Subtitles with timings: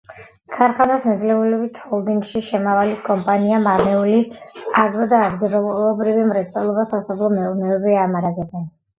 [0.53, 4.21] ქარხანას ნედლეულით ჰოლდინგში შემავალი კომპანია „მარნეული
[4.83, 8.65] აგრო“ და ადგილობრივი მცირე სასოფლო მეურნეობები ამარაგებენ.